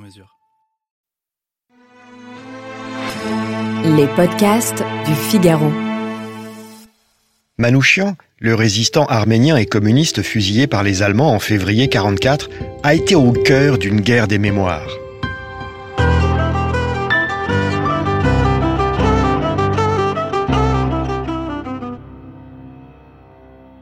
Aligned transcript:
mesure. 0.00 0.36
Les 3.96 4.06
podcasts 4.16 4.82
du 5.06 5.14
Figaro. 5.14 5.70
Manouchian, 7.58 8.16
le 8.38 8.54
résistant 8.54 9.04
arménien 9.06 9.56
et 9.56 9.66
communiste 9.66 10.22
fusillé 10.22 10.66
par 10.66 10.82
les 10.82 11.02
Allemands 11.02 11.34
en 11.34 11.38
février 11.38 11.84
1944, 11.84 12.50
a 12.82 12.94
été 12.94 13.14
au 13.14 13.32
cœur 13.32 13.78
d'une 13.78 14.00
guerre 14.00 14.28
des 14.28 14.38
mémoires. 14.38 14.88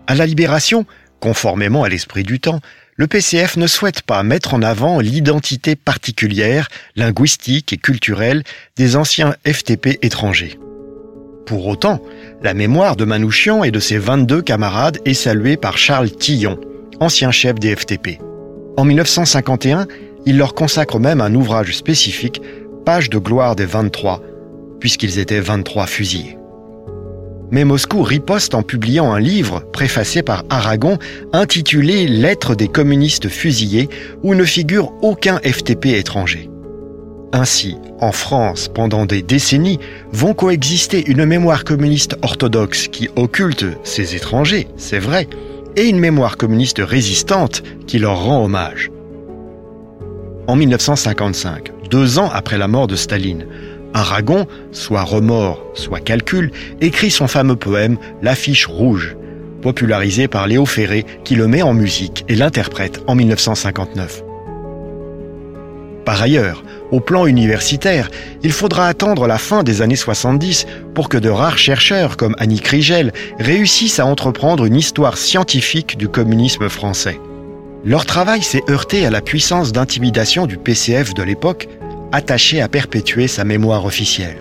À 0.08 0.14
la 0.14 0.26
libération, 0.26 0.86
conformément 1.20 1.84
à 1.84 1.88
l'esprit 1.88 2.22
du 2.22 2.40
temps, 2.40 2.60
le 2.98 3.06
PCF 3.06 3.56
ne 3.56 3.68
souhaite 3.68 4.02
pas 4.02 4.24
mettre 4.24 4.54
en 4.54 4.62
avant 4.62 4.98
l'identité 4.98 5.76
particulière, 5.76 6.68
linguistique 6.96 7.72
et 7.72 7.76
culturelle 7.76 8.42
des 8.76 8.96
anciens 8.96 9.36
FTP 9.46 9.98
étrangers. 10.02 10.58
Pour 11.46 11.68
autant, 11.68 12.02
la 12.42 12.54
mémoire 12.54 12.96
de 12.96 13.04
Manouchian 13.04 13.62
et 13.62 13.70
de 13.70 13.78
ses 13.78 13.98
22 13.98 14.42
camarades 14.42 14.98
est 15.04 15.14
saluée 15.14 15.56
par 15.56 15.78
Charles 15.78 16.10
Tillon, 16.10 16.58
ancien 16.98 17.30
chef 17.30 17.54
des 17.54 17.74
FTP. 17.74 18.18
En 18.76 18.84
1951, 18.84 19.86
il 20.26 20.36
leur 20.36 20.54
consacre 20.54 20.98
même 20.98 21.20
un 21.20 21.34
ouvrage 21.34 21.76
spécifique, 21.76 22.42
Page 22.84 23.10
de 23.10 23.18
gloire 23.18 23.54
des 23.54 23.66
23, 23.66 24.22
puisqu'ils 24.80 25.18
étaient 25.18 25.40
23 25.40 25.86
fusillés. 25.86 26.37
Mais 27.50 27.64
Moscou 27.64 28.02
riposte 28.02 28.54
en 28.54 28.62
publiant 28.62 29.12
un 29.12 29.20
livre 29.20 29.60
préfacé 29.72 30.22
par 30.22 30.44
Aragon 30.50 30.98
intitulé 31.32 32.06
Lettres 32.06 32.54
des 32.54 32.68
communistes 32.68 33.28
fusillés 33.28 33.88
où 34.22 34.34
ne 34.34 34.44
figure 34.44 34.92
aucun 35.02 35.38
FTP 35.38 35.86
étranger. 35.86 36.50
Ainsi, 37.32 37.76
en 38.00 38.12
France, 38.12 38.68
pendant 38.68 39.04
des 39.04 39.22
décennies, 39.22 39.78
vont 40.12 40.34
coexister 40.34 41.10
une 41.10 41.26
mémoire 41.26 41.64
communiste 41.64 42.16
orthodoxe 42.22 42.88
qui 42.88 43.08
occulte 43.16 43.66
ces 43.82 44.14
étrangers, 44.14 44.68
c'est 44.76 44.98
vrai, 44.98 45.28
et 45.76 45.88
une 45.88 45.98
mémoire 45.98 46.36
communiste 46.36 46.80
résistante 46.80 47.62
qui 47.86 47.98
leur 47.98 48.24
rend 48.24 48.44
hommage. 48.44 48.90
En 50.46 50.56
1955, 50.56 51.72
deux 51.90 52.18
ans 52.18 52.30
après 52.32 52.56
la 52.56 52.68
mort 52.68 52.86
de 52.86 52.96
Staline, 52.96 53.46
Aragon, 53.98 54.46
soit 54.70 55.02
remords, 55.02 55.60
soit 55.74 55.98
calcul, 55.98 56.52
écrit 56.80 57.10
son 57.10 57.26
fameux 57.26 57.56
poème 57.56 57.98
L'affiche 58.22 58.66
rouge, 58.66 59.16
popularisé 59.60 60.28
par 60.28 60.46
Léo 60.46 60.66
Ferré 60.66 61.04
qui 61.24 61.34
le 61.34 61.48
met 61.48 61.62
en 61.62 61.74
musique 61.74 62.24
et 62.28 62.36
l'interprète 62.36 63.02
en 63.08 63.16
1959. 63.16 64.22
Par 66.04 66.22
ailleurs, 66.22 66.62
au 66.92 67.00
plan 67.00 67.26
universitaire, 67.26 68.08
il 68.44 68.52
faudra 68.52 68.86
attendre 68.86 69.26
la 69.26 69.36
fin 69.36 69.64
des 69.64 69.82
années 69.82 69.96
70 69.96 70.66
pour 70.94 71.08
que 71.08 71.18
de 71.18 71.28
rares 71.28 71.58
chercheurs 71.58 72.16
comme 72.16 72.36
Annie 72.38 72.60
Krigel 72.60 73.12
réussissent 73.40 73.98
à 73.98 74.06
entreprendre 74.06 74.64
une 74.64 74.76
histoire 74.76 75.18
scientifique 75.18 75.98
du 75.98 76.08
communisme 76.08 76.68
français. 76.68 77.18
Leur 77.84 78.06
travail 78.06 78.42
s'est 78.42 78.62
heurté 78.70 79.06
à 79.06 79.10
la 79.10 79.20
puissance 79.20 79.72
d'intimidation 79.72 80.46
du 80.46 80.56
PCF 80.56 81.14
de 81.14 81.22
l'époque, 81.24 81.68
attaché 82.12 82.60
à 82.60 82.68
perpétuer 82.68 83.28
sa 83.28 83.44
mémoire 83.44 83.84
officielle. 83.84 84.38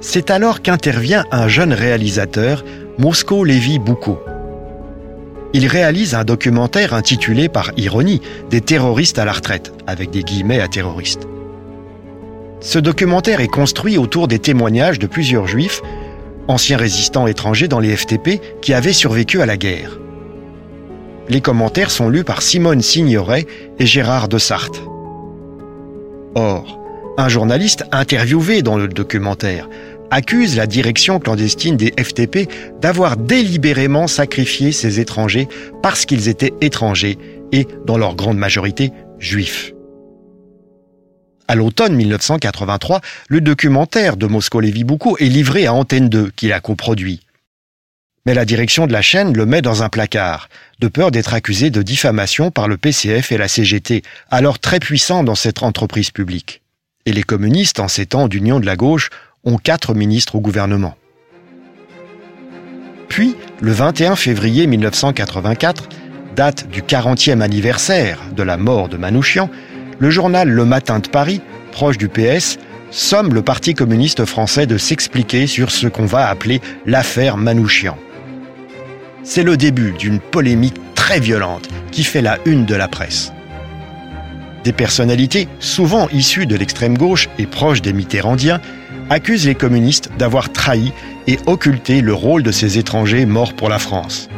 C'est 0.00 0.30
alors 0.30 0.62
qu'intervient 0.62 1.24
un 1.32 1.48
jeune 1.48 1.72
réalisateur, 1.72 2.64
Mosco 2.98 3.44
Lévy 3.44 3.78
Boucault. 3.78 4.20
Il 5.52 5.66
réalise 5.66 6.14
un 6.14 6.24
documentaire 6.24 6.92
intitulé 6.92 7.48
par 7.48 7.72
ironie 7.76 8.20
Des 8.50 8.60
terroristes 8.60 9.18
à 9.18 9.24
la 9.24 9.32
retraite, 9.32 9.72
avec 9.86 10.10
des 10.10 10.22
guillemets 10.22 10.60
à 10.60 10.68
terroristes. 10.68 11.26
Ce 12.60 12.78
documentaire 12.78 13.40
est 13.40 13.48
construit 13.48 13.98
autour 13.98 14.28
des 14.28 14.38
témoignages 14.38 14.98
de 14.98 15.06
plusieurs 15.06 15.46
juifs, 15.46 15.82
anciens 16.48 16.76
résistants 16.76 17.26
étrangers 17.26 17.68
dans 17.68 17.80
les 17.80 17.96
FTP, 17.96 18.40
qui 18.60 18.74
avaient 18.74 18.92
survécu 18.92 19.40
à 19.40 19.46
la 19.46 19.56
guerre. 19.56 19.98
Les 21.28 21.40
commentaires 21.40 21.90
sont 21.90 22.08
lus 22.08 22.24
par 22.24 22.42
Simone 22.42 22.82
Signoret 22.82 23.46
et 23.78 23.86
Gérard 23.86 24.28
de 24.28 24.38
Sarthe. 24.38 24.80
Or, 26.36 26.78
un 27.16 27.30
journaliste 27.30 27.84
interviewé 27.92 28.60
dans 28.60 28.76
le 28.76 28.88
documentaire 28.88 29.70
accuse 30.10 30.54
la 30.54 30.66
direction 30.66 31.18
clandestine 31.18 31.78
des 31.78 31.94
FTP 31.98 32.48
d'avoir 32.78 33.16
délibérément 33.16 34.06
sacrifié 34.06 34.70
ces 34.70 35.00
étrangers 35.00 35.48
parce 35.82 36.04
qu'ils 36.04 36.28
étaient 36.28 36.52
étrangers 36.60 37.16
et, 37.52 37.66
dans 37.86 37.96
leur 37.96 38.14
grande 38.16 38.36
majorité, 38.36 38.92
juifs. 39.18 39.72
À 41.48 41.54
l'automne 41.54 41.96
1983, 41.96 43.00
le 43.28 43.40
documentaire 43.40 44.18
de 44.18 44.26
Moscou 44.26 44.60
Lévy 44.60 44.84
Boucault 44.84 45.16
est 45.16 45.24
livré 45.24 45.64
à 45.64 45.72
Antenne 45.72 46.10
2, 46.10 46.32
qui 46.36 46.48
l'a 46.48 46.60
coproduit. 46.60 47.25
Mais 48.26 48.34
la 48.34 48.44
direction 48.44 48.88
de 48.88 48.92
la 48.92 49.02
chaîne 49.02 49.36
le 49.36 49.46
met 49.46 49.62
dans 49.62 49.84
un 49.84 49.88
placard, 49.88 50.48
de 50.80 50.88
peur 50.88 51.12
d'être 51.12 51.32
accusé 51.32 51.70
de 51.70 51.80
diffamation 51.80 52.50
par 52.50 52.66
le 52.66 52.76
PCF 52.76 53.30
et 53.30 53.38
la 53.38 53.46
CGT, 53.46 54.02
alors 54.30 54.58
très 54.58 54.80
puissants 54.80 55.22
dans 55.22 55.36
cette 55.36 55.62
entreprise 55.62 56.10
publique. 56.10 56.60
Et 57.06 57.12
les 57.12 57.22
communistes, 57.22 57.78
en 57.78 57.86
ces 57.86 58.04
temps 58.04 58.26
d'union 58.26 58.58
de 58.58 58.66
la 58.66 58.74
gauche, 58.74 59.10
ont 59.44 59.58
quatre 59.58 59.94
ministres 59.94 60.34
au 60.34 60.40
gouvernement. 60.40 60.96
Puis, 63.08 63.36
le 63.60 63.70
21 63.70 64.16
février 64.16 64.66
1984, 64.66 65.88
date 66.34 66.68
du 66.68 66.82
40e 66.82 67.40
anniversaire 67.40 68.18
de 68.34 68.42
la 68.42 68.56
mort 68.56 68.88
de 68.88 68.96
Manouchian, 68.96 69.48
le 70.00 70.10
journal 70.10 70.48
Le 70.48 70.64
Matin 70.64 70.98
de 70.98 71.08
Paris, 71.08 71.40
proche 71.70 71.96
du 71.96 72.08
PS, 72.08 72.58
somme 72.90 73.32
le 73.32 73.42
Parti 73.42 73.74
communiste 73.74 74.24
français 74.24 74.66
de 74.66 74.78
s'expliquer 74.78 75.46
sur 75.46 75.70
ce 75.70 75.86
qu'on 75.86 76.06
va 76.06 76.28
appeler 76.28 76.60
l'affaire 76.86 77.36
Manouchian. 77.36 77.96
C'est 79.28 79.42
le 79.42 79.56
début 79.56 79.90
d'une 79.90 80.20
polémique 80.20 80.76
très 80.94 81.18
violente 81.18 81.68
qui 81.90 82.04
fait 82.04 82.22
la 82.22 82.38
une 82.44 82.64
de 82.64 82.76
la 82.76 82.86
presse. 82.86 83.32
Des 84.62 84.72
personnalités, 84.72 85.48
souvent 85.58 86.08
issues 86.10 86.46
de 86.46 86.54
l'extrême 86.54 86.96
gauche 86.96 87.28
et 87.36 87.46
proches 87.46 87.82
des 87.82 87.92
Mitterrandiens, 87.92 88.60
accusent 89.10 89.46
les 89.46 89.56
communistes 89.56 90.10
d'avoir 90.16 90.52
trahi 90.52 90.92
et 91.26 91.40
occulté 91.46 92.02
le 92.02 92.14
rôle 92.14 92.44
de 92.44 92.52
ces 92.52 92.78
étrangers 92.78 93.26
morts 93.26 93.52
pour 93.54 93.68
la 93.68 93.80
France. 93.80 94.28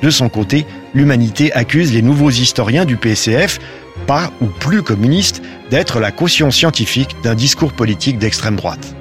De 0.00 0.08
son 0.08 0.30
côté, 0.30 0.64
l'humanité 0.94 1.52
accuse 1.52 1.92
les 1.92 2.02
nouveaux 2.02 2.30
historiens 2.30 2.86
du 2.86 2.96
PCF, 2.96 3.58
pas 4.06 4.32
ou 4.40 4.46
plus 4.46 4.82
communistes, 4.82 5.42
d'être 5.70 6.00
la 6.00 6.10
caution 6.10 6.50
scientifique 6.50 7.16
d'un 7.22 7.34
discours 7.34 7.74
politique 7.74 8.18
d'extrême 8.18 8.56
droite. 8.56 8.96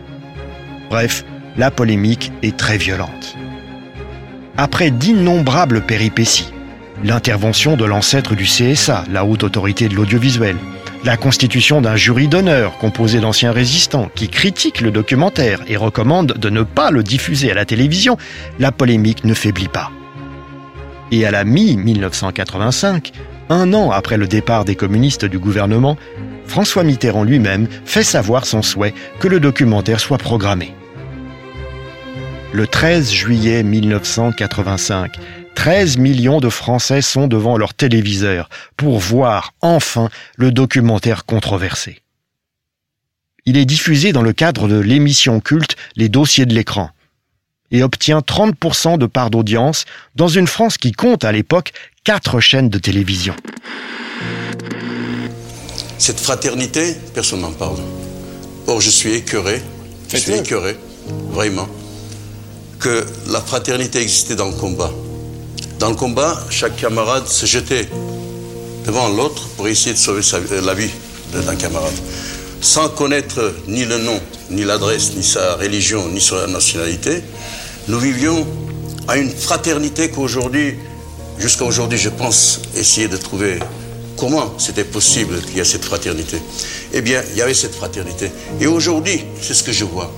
Bref, 0.90 1.24
la 1.56 1.72
polémique 1.72 2.34
est 2.44 2.58
très 2.58 2.78
violente. 2.78 3.38
Après 4.58 4.92
d'innombrables 4.92 5.82
péripéties, 5.82 6.52
l'intervention 7.04 7.78
de 7.78 7.86
l'ancêtre 7.86 8.36
du 8.36 8.44
CSA, 8.44 9.06
la 9.12 9.24
haute 9.24 9.44
autorité 9.44 9.88
de 9.88 9.96
l'audiovisuel, 9.96 10.58
la 11.04 11.18
constitution 11.18 11.82
d'un 11.82 11.96
jury 11.96 12.28
d'honneur 12.28 12.78
composé 12.78 13.20
d'anciens 13.20 13.54
résistants 13.54 14.10
qui 14.14 14.28
critiquent 14.28 14.82
le 14.82 14.92
documentaire 14.92 15.62
et 15.68 15.78
recommandent 15.78 16.38
de 16.38 16.50
ne 16.50 16.64
pas 16.64 16.92
le 16.92 17.02
diffuser 17.02 17.50
à 17.50 17.56
la 17.56 17.66
télévision, 17.66 18.18
la 18.60 18.72
polémique 18.72 19.24
ne 19.24 19.34
faiblit 19.34 19.70
pas. 19.70 19.90
Et 21.12 21.26
à 21.26 21.32
la 21.32 21.44
mi-1985, 21.44 23.14
un 23.50 23.74
an 23.74 23.92
après 23.92 24.18
le 24.18 24.28
départ 24.28 24.66
des 24.66 24.76
communistes 24.76 25.26
du 25.26 25.40
gouvernement, 25.40 25.98
François 26.46 26.84
Mitterrand 26.84 27.24
lui-même 27.24 27.68
fait 27.86 28.04
savoir 28.04 28.46
son 28.46 28.62
souhait 28.62 28.94
que 29.20 29.28
le 29.28 29.40
documentaire 29.40 30.00
soit 30.00 30.18
programmé. 30.18 30.74
Le 32.54 32.68
13 32.68 33.10
juillet 33.12 33.64
1985, 33.64 35.18
13 35.56 35.98
millions 35.98 36.42
de 36.42 36.50
Français 36.50 37.02
sont 37.02 37.28
devant 37.28 37.58
leur 37.58 37.74
téléviseur 37.74 38.50
pour 38.76 39.00
voir 39.00 39.54
enfin 39.62 40.10
le 40.36 40.52
documentaire 40.52 41.26
controversé. 41.26 42.02
Il 43.46 43.58
est 43.58 43.66
diffusé 43.66 44.12
dans 44.12 44.22
le 44.22 44.34
cadre 44.34 44.68
de 44.68 44.78
l'émission 44.78 45.40
culte 45.40 45.78
Les 45.96 46.10
dossiers 46.10 46.46
de 46.46 46.54
l'écran 46.54 46.90
et 47.72 47.84
obtient 47.84 48.20
30% 48.20 48.98
de 48.98 49.06
part 49.06 49.30
d'audience 49.30 49.86
dans 50.16 50.28
une 50.28 50.48
France 50.48 50.78
qui 50.78 50.92
compte 50.92 51.24
à 51.24 51.32
l'époque 51.32 51.72
quatre 52.04 52.42
chaînes 52.42 52.70
de 52.70 52.80
télévision. 52.80 53.34
Cette 55.98 56.20
fraternité, 56.20 56.98
personne 57.14 57.42
n'en 57.42 57.52
parle. 57.52 57.78
Or, 58.68 58.82
je 58.82 58.90
suis 58.90 59.14
écœuré, 59.14 59.62
je 60.10 60.18
suis 60.18 60.34
écœuré, 60.34 60.76
vraiment, 61.30 61.70
que 62.82 63.06
la 63.28 63.40
fraternité 63.40 64.02
existait 64.02 64.36
dans 64.36 64.48
le 64.48 64.56
combat. 64.56 64.92
Dans 65.80 65.90
le 65.90 65.96
combat, 65.96 66.44
chaque 66.50 66.76
camarade 66.76 67.28
se 67.28 67.46
jetait 67.46 67.88
devant 68.86 69.08
l'autre 69.08 69.48
pour 69.56 69.68
essayer 69.68 69.94
de 69.94 70.00
sauver 70.00 70.22
la 70.64 70.74
vie 70.74 70.90
d'un 71.34 71.56
camarade. 71.56 71.94
Sans 72.60 72.90
connaître 72.90 73.54
ni 73.68 73.86
le 73.86 74.00
nom, 74.00 74.20
ni 74.50 74.64
l'adresse, 74.64 75.14
ni 75.16 75.24
sa 75.24 75.56
religion, 75.56 76.08
ni 76.10 76.20
sa 76.20 76.48
nationalité, 76.48 77.24
nous 77.88 78.00
vivions 78.00 78.46
à 79.08 79.18
une 79.18 79.30
fraternité 79.30 80.10
qu'aujourd'hui, 80.10 80.76
jusqu'à 81.38 81.66
aujourd'hui, 81.66 81.98
je 81.98 82.10
pense 82.10 82.62
essayer 82.76 83.08
de 83.08 83.18
trouver 83.18 83.60
comment 84.18 84.54
c'était 84.58 84.84
possible 84.84 85.40
qu'il 85.42 85.58
y 85.58 85.60
ait 85.60 85.66
cette 85.66 85.86
fraternité. 85.86 86.38
Eh 86.94 87.02
bien, 87.02 87.24
il 87.32 87.38
y 87.38 87.42
avait 87.42 87.54
cette 87.54 87.76
fraternité. 87.76 88.32
Et 88.60 88.68
aujourd'hui, 88.68 89.24
c'est 89.42 89.54
ce 89.54 89.64
que 89.64 89.72
je 89.72 89.86
vois. 89.86 90.12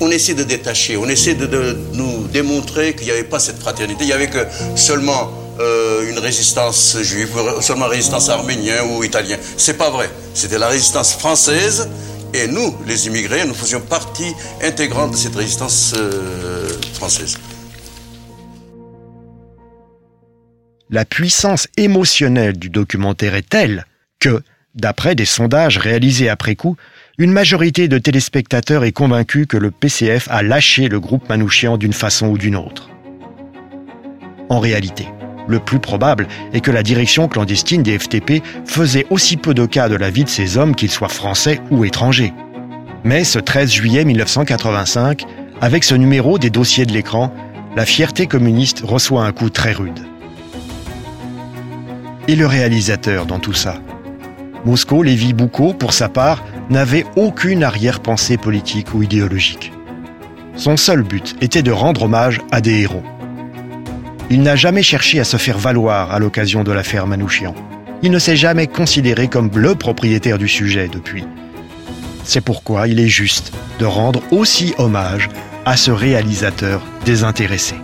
On 0.00 0.10
essaie 0.10 0.34
de 0.34 0.42
détacher, 0.42 0.96
on 0.96 1.08
essaie 1.08 1.34
de, 1.34 1.76
nous 1.94 2.26
démontrer 2.28 2.94
qu'il 2.94 3.06
n'y 3.06 3.12
avait 3.12 3.24
pas 3.24 3.38
cette 3.38 3.58
fraternité. 3.58 4.04
Il 4.04 4.08
n'y 4.08 4.12
avait 4.12 4.28
que 4.28 4.46
seulement 4.74 5.30
euh, 5.58 6.10
une 6.10 6.18
résistance 6.18 6.98
juive, 7.00 7.30
seulement 7.60 7.88
résistance 7.88 8.28
arménienne 8.28 8.84
ou 8.90 9.04
italienne. 9.04 9.40
C'est 9.56 9.78
pas 9.78 9.90
vrai. 9.90 10.10
C'était 10.34 10.58
la 10.58 10.68
résistance 10.68 11.14
française 11.14 11.88
et 12.34 12.46
nous, 12.46 12.76
les 12.86 13.06
immigrés, 13.06 13.46
nous 13.46 13.54
faisions 13.54 13.80
partie 13.80 14.34
intégrante 14.62 15.12
de 15.12 15.16
cette 15.16 15.34
résistance 15.34 15.94
euh, 15.96 16.68
française. 16.92 17.38
La 20.90 21.04
puissance 21.04 21.66
émotionnelle 21.76 22.58
du 22.58 22.68
documentaire 22.68 23.34
est 23.34 23.48
telle 23.48 23.86
que, 24.20 24.42
d'après 24.74 25.14
des 25.14 25.24
sondages 25.24 25.78
réalisés 25.78 26.28
après 26.28 26.54
coup, 26.54 26.76
une 27.18 27.32
majorité 27.32 27.88
de 27.88 27.96
téléspectateurs 27.96 28.84
est 28.84 28.92
convaincue 28.92 29.46
que 29.46 29.56
le 29.56 29.70
PCF 29.70 30.28
a 30.30 30.42
lâché 30.42 30.88
le 30.88 31.00
groupe 31.00 31.28
Manouchian 31.30 31.78
d'une 31.78 31.94
façon 31.94 32.26
ou 32.26 32.36
d'une 32.36 32.56
autre. 32.56 32.90
En 34.50 34.60
réalité, 34.60 35.08
le 35.48 35.58
plus 35.58 35.78
probable 35.78 36.28
est 36.52 36.60
que 36.60 36.70
la 36.70 36.82
direction 36.82 37.26
clandestine 37.26 37.82
des 37.82 37.98
FTP 37.98 38.42
faisait 38.66 39.06
aussi 39.08 39.38
peu 39.38 39.54
de 39.54 39.64
cas 39.64 39.88
de 39.88 39.96
la 39.96 40.10
vie 40.10 40.24
de 40.24 40.28
ces 40.28 40.58
hommes, 40.58 40.74
qu'ils 40.74 40.90
soient 40.90 41.08
français 41.08 41.60
ou 41.70 41.86
étrangers. 41.86 42.34
Mais 43.02 43.24
ce 43.24 43.38
13 43.38 43.72
juillet 43.72 44.04
1985, 44.04 45.24
avec 45.62 45.84
ce 45.84 45.94
numéro 45.94 46.38
des 46.38 46.50
dossiers 46.50 46.84
de 46.84 46.92
l'écran, 46.92 47.32
la 47.76 47.86
fierté 47.86 48.26
communiste 48.26 48.82
reçoit 48.84 49.24
un 49.24 49.32
coup 49.32 49.48
très 49.48 49.72
rude. 49.72 50.00
Et 52.28 52.36
le 52.36 52.46
réalisateur 52.46 53.24
dans 53.24 53.38
tout 53.38 53.54
ça? 53.54 53.80
Moscou, 54.66 55.02
Lévi 55.02 55.32
Boucault, 55.32 55.74
pour 55.74 55.92
sa 55.92 56.08
part, 56.08 56.42
n'avait 56.70 57.06
aucune 57.16 57.62
arrière-pensée 57.62 58.36
politique 58.36 58.94
ou 58.94 59.02
idéologique. 59.02 59.72
Son 60.56 60.76
seul 60.76 61.02
but 61.02 61.36
était 61.40 61.62
de 61.62 61.70
rendre 61.70 62.02
hommage 62.02 62.40
à 62.50 62.60
des 62.60 62.80
héros. 62.80 63.02
Il 64.30 64.42
n'a 64.42 64.56
jamais 64.56 64.82
cherché 64.82 65.20
à 65.20 65.24
se 65.24 65.36
faire 65.36 65.58
valoir 65.58 66.12
à 66.12 66.18
l'occasion 66.18 66.64
de 66.64 66.72
l'affaire 66.72 67.06
Manouchian. 67.06 67.54
Il 68.02 68.10
ne 68.10 68.18
s'est 68.18 68.36
jamais 68.36 68.66
considéré 68.66 69.28
comme 69.28 69.50
le 69.54 69.74
propriétaire 69.74 70.38
du 70.38 70.48
sujet 70.48 70.88
depuis. 70.88 71.24
C'est 72.24 72.40
pourquoi 72.40 72.88
il 72.88 72.98
est 72.98 73.08
juste 73.08 73.52
de 73.78 73.84
rendre 73.84 74.20
aussi 74.32 74.74
hommage 74.78 75.28
à 75.64 75.76
ce 75.76 75.90
réalisateur 75.90 76.82
désintéressé. 77.04 77.76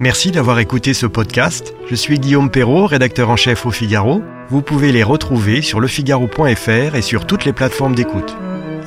Merci 0.00 0.30
d'avoir 0.30 0.60
écouté 0.60 0.94
ce 0.94 1.06
podcast. 1.06 1.74
Je 1.90 1.96
suis 1.96 2.20
Guillaume 2.20 2.50
Perrault, 2.50 2.86
rédacteur 2.86 3.30
en 3.30 3.36
chef 3.36 3.66
au 3.66 3.72
Figaro. 3.72 4.22
Vous 4.48 4.62
pouvez 4.62 4.92
les 4.92 5.02
retrouver 5.02 5.60
sur 5.60 5.80
lefigaro.fr 5.80 6.94
et 6.94 7.02
sur 7.02 7.26
toutes 7.26 7.44
les 7.44 7.52
plateformes 7.52 7.96
d'écoute. 7.96 8.36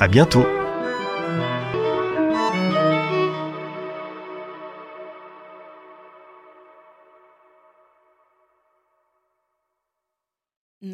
À 0.00 0.08
bientôt. 0.08 0.46